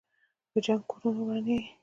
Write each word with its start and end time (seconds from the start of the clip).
په 0.51 0.57
جنګ 0.65 0.81
کې 0.81 0.85
کورونه 0.91 1.19
ورانېږي. 1.23 1.67